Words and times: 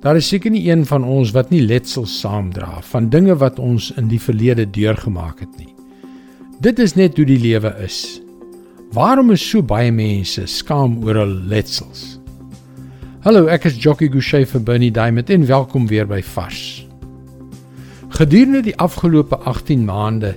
Daar 0.00 0.16
is 0.16 0.30
seker 0.32 0.48
nie 0.48 0.62
een 0.64 0.86
van 0.88 1.04
ons 1.04 1.34
wat 1.36 1.50
nie 1.52 1.60
letsels 1.60 2.14
saamdra 2.22 2.78
van 2.88 3.10
dinge 3.12 3.34
wat 3.36 3.58
ons 3.60 3.90
in 4.00 4.06
die 4.08 4.20
verlede 4.20 4.64
deurgemaak 4.64 5.42
het 5.44 5.58
nie. 5.60 5.74
Dit 6.64 6.80
is 6.80 6.96
net 6.96 7.20
hoe 7.20 7.26
die 7.28 7.40
lewe 7.40 7.74
is. 7.84 8.22
Waarom 8.96 9.34
is 9.36 9.44
so 9.44 9.60
baie 9.60 9.92
mense 9.92 10.46
skaam 10.48 10.96
oor 11.04 11.20
hul 11.20 11.36
letsels? 11.52 12.16
Hallo, 13.26 13.44
ek 13.52 13.68
is 13.68 13.76
Jockey 13.76 14.08
Gouchee 14.08 14.48
vir 14.48 14.64
Bernie 14.64 14.90
Diamond 14.90 15.28
en 15.28 15.44
welkom 15.44 15.84
weer 15.92 16.08
by 16.08 16.22
Vars. 16.32 16.86
Gedurende 18.16 18.64
die 18.64 18.76
afgelope 18.80 19.36
18 19.44 19.84
maande 19.84 20.32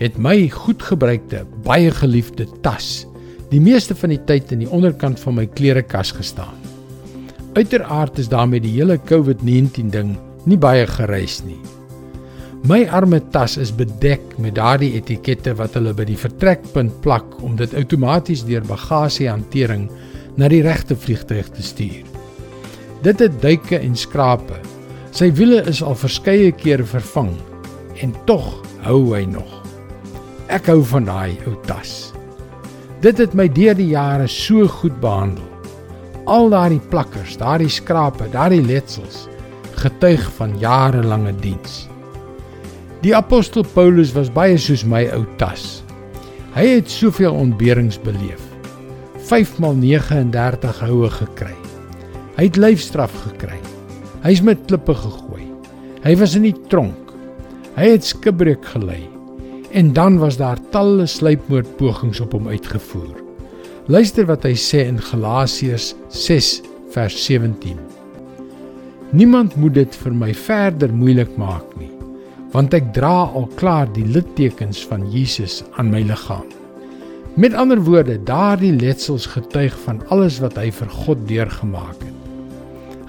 het 0.00 0.16
my 0.16 0.48
goedgebruikte, 0.48 1.44
baie 1.68 1.92
geliefde 2.00 2.48
tas 2.64 3.04
die 3.52 3.60
meeste 3.60 3.92
van 3.92 4.16
die 4.16 4.22
tyd 4.24 4.56
in 4.56 4.64
die 4.64 4.72
onderkant 4.72 5.20
van 5.20 5.36
my 5.36 5.50
klerekas 5.52 6.16
gestaan. 6.16 6.71
Uiteraard 7.52 8.18
is 8.18 8.30
daarmee 8.32 8.62
die 8.64 8.72
hele 8.78 8.96
COVID-19 8.96 9.90
ding 9.92 10.14
nie 10.48 10.56
baie 10.56 10.86
gereis 10.88 11.42
nie. 11.44 11.58
My 12.64 12.86
arme 12.88 13.18
tas 13.34 13.58
is 13.60 13.74
bedek 13.76 14.22
met 14.40 14.54
daardie 14.56 14.94
etikette 14.96 15.52
wat 15.58 15.76
hulle 15.76 15.92
by 15.98 16.06
die 16.08 16.16
vertrekpunt 16.16 16.94
plak 17.04 17.36
om 17.44 17.58
dit 17.60 17.74
outomaties 17.76 18.46
deur 18.48 18.64
bagasiehantering 18.64 19.84
na 20.40 20.48
die 20.48 20.62
regte 20.64 20.96
vliegtuig 20.96 21.52
te 21.52 21.66
stuur. 21.66 22.08
Dit 23.04 23.20
het 23.20 23.36
duike 23.44 23.82
en 23.82 24.00
skrape. 24.00 24.56
Sy 25.12 25.28
wiele 25.36 25.60
is 25.68 25.84
al 25.84 25.98
verskeie 25.98 26.56
kere 26.56 26.88
vervang 26.88 27.34
en 28.00 28.16
tog 28.24 28.48
hou 28.86 29.10
hy 29.12 29.26
nog. 29.28 29.58
Ek 30.48 30.72
hou 30.72 30.80
van 30.94 31.04
daai 31.10 31.36
ou 31.44 31.58
tas. 31.68 32.14
Dit 33.04 33.20
het 33.20 33.36
my 33.36 33.50
deur 33.52 33.76
die 33.76 33.92
jare 33.92 34.30
so 34.30 34.64
goed 34.80 34.96
behandel. 35.04 35.51
Al 36.30 36.52
daardie 36.52 36.82
plakkers, 36.92 37.36
daardie 37.40 37.70
skrape, 37.72 38.28
daardie 38.30 38.62
letsels 38.62 39.26
getuig 39.82 40.22
van 40.36 40.52
jarelange 40.60 41.32
diens. 41.42 41.86
Die 43.02 43.14
apostel 43.16 43.64
Paulus 43.74 44.12
was 44.14 44.30
baie 44.30 44.58
soos 44.60 44.84
my 44.86 45.02
ou 45.16 45.24
tas. 45.40 45.82
Hy 46.54 46.66
het 46.76 46.90
soveel 46.92 47.34
ontberings 47.34 47.98
beleef. 48.04 48.44
5 49.26 49.56
x 49.56 49.58
39 49.58 50.82
houe 50.86 51.10
gekry. 51.10 51.54
Hy 52.36 52.46
het 52.46 52.60
lyfstraf 52.60 53.14
gekry. 53.24 53.58
Hy's 54.22 54.42
met 54.44 54.62
klippe 54.68 54.94
gegooi. 54.94 55.48
Hy 56.04 56.14
was 56.20 56.36
in 56.38 56.46
die 56.46 56.54
tronk. 56.70 57.10
Hy 57.74 57.94
het 57.96 58.06
skibreek 58.06 58.64
gelei. 58.74 59.02
En 59.72 59.92
dan 59.96 60.20
was 60.22 60.38
daar 60.38 60.60
talle 60.70 61.08
sluipmoordpogings 61.08 62.20
op 62.20 62.36
hom 62.36 62.50
uitgevoer. 62.52 63.21
Luister 63.90 64.28
wat 64.28 64.44
hy 64.46 64.52
sê 64.54 64.84
in 64.86 65.00
Galasiërs 65.02 65.88
6 66.14 66.48
vers 66.94 67.14
17. 67.18 67.74
Niemand 69.10 69.56
moet 69.58 69.74
dit 69.74 69.96
vir 70.04 70.12
my 70.14 70.28
verder 70.38 70.92
moeilik 70.94 71.32
maak 71.34 71.66
nie, 71.80 71.90
want 72.52 72.76
ek 72.78 72.92
dra 72.94 73.24
al 73.26 73.48
klaar 73.58 73.88
die 73.90 74.04
littekens 74.06 74.84
van 74.86 75.02
Jesus 75.10 75.64
aan 75.74 75.90
my 75.90 76.04
liggaam. 76.06 76.46
Met 77.34 77.56
ander 77.58 77.82
woorde, 77.82 78.20
daardie 78.22 78.70
letsels 78.76 79.26
getuig 79.32 79.74
van 79.82 79.98
alles 80.14 80.38
wat 80.44 80.60
hy 80.60 80.68
vir 80.76 80.92
God 81.02 81.24
deurgemaak 81.26 82.04
het. 82.06 82.36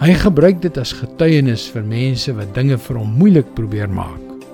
Hy 0.01 0.15
gebruik 0.23 0.63
dit 0.63 0.79
as 0.81 0.95
getuienis 0.97 1.67
vir 1.69 1.85
mense 1.85 2.33
wat 2.33 2.55
dinge 2.57 2.79
vir 2.81 2.97
hom 2.97 3.13
moeilik 3.19 3.53
probeer 3.53 3.93
maak. 3.93 4.49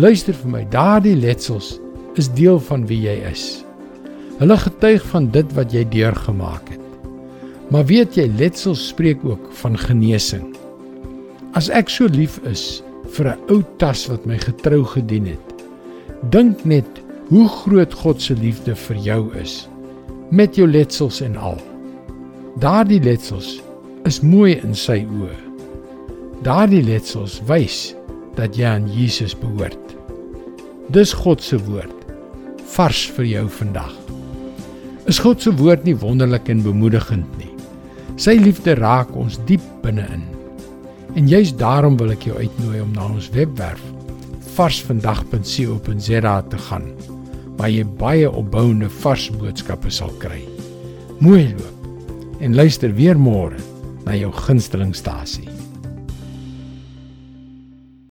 Luister 0.00 0.32
vir 0.32 0.54
my, 0.54 0.64
daardie 0.72 1.18
letsels 1.18 1.74
is 2.16 2.32
deel 2.32 2.56
van 2.70 2.88
wie 2.88 3.02
jy 3.04 3.18
is. 3.28 3.44
Hulle 4.42 4.56
getuig 4.58 5.04
van 5.06 5.28
dit 5.30 5.52
wat 5.54 5.70
jy 5.70 5.84
deurgemaak 5.86 6.72
het. 6.72 6.80
Maar 7.70 7.84
weet 7.86 8.16
jy, 8.18 8.24
letsels 8.40 8.88
spreek 8.90 9.20
ook 9.22 9.52
van 9.60 9.76
genesing. 9.78 10.48
As 11.54 11.68
ek 11.70 11.92
so 11.92 12.10
lief 12.10 12.40
is 12.50 12.82
vir 13.14 13.28
'n 13.30 13.38
ou 13.54 13.62
tas 13.78 14.08
wat 14.10 14.26
my 14.26 14.38
getrou 14.42 14.82
gedien 14.82 15.30
het, 15.30 15.62
dink 16.34 16.64
net 16.64 16.90
hoe 17.28 17.46
groot 17.48 17.94
God 17.94 18.22
se 18.22 18.34
liefde 18.34 18.74
vir 18.74 18.96
jou 18.96 19.30
is 19.38 19.68
met 20.30 20.56
jou 20.56 20.66
letsels 20.66 21.20
en 21.20 21.36
al. 21.36 21.60
Daardie 22.58 23.00
letsels 23.00 23.62
is 24.04 24.20
mooi 24.20 24.58
in 24.64 24.74
sy 24.74 25.06
oë. 25.06 25.38
Daardie 26.42 26.82
letsels 26.82 27.38
wys 27.46 27.94
dat 28.34 28.56
jy 28.56 28.66
aan 28.66 28.90
Jesus 28.90 29.38
behoort. 29.38 29.96
Dis 30.90 31.12
God 31.12 31.42
se 31.42 31.58
woord 31.58 31.94
vars 32.74 33.10
vir 33.14 33.24
jou 33.24 33.48
vandag. 33.48 33.92
Is 35.10 35.18
God 35.18 35.42
se 35.42 35.50
woord 35.58 35.82
nie 35.82 35.96
wonderlik 35.98 36.46
en 36.52 36.60
bemoedigend 36.62 37.26
nie? 37.40 37.50
Sy 38.22 38.36
liefde 38.38 38.76
raak 38.78 39.10
ons 39.18 39.40
diep 39.48 39.64
binne-in. 39.82 40.22
En 41.18 41.26
juist 41.26 41.58
daarom 41.58 41.96
wil 41.98 42.12
ek 42.14 42.28
jou 42.28 42.36
uitnooi 42.38 42.78
om 42.84 42.92
na 42.94 43.08
ons 43.10 43.26
webwerf 43.34 43.82
varsvandag.co.za 44.52 46.34
te 46.52 46.60
gaan 46.68 46.86
waar 47.58 47.72
jy 47.72 47.82
baie 47.98 48.28
opbouende 48.30 48.88
vars 49.02 49.26
boodskappe 49.40 49.90
sal 49.90 50.12
kry. 50.22 50.40
Mooi 51.24 51.50
loop 51.50 52.42
en 52.42 52.54
luister 52.58 52.94
weer 52.94 53.18
môre 53.18 53.58
na 54.06 54.14
jou 54.18 54.30
gunstelingstasie. 54.44 55.61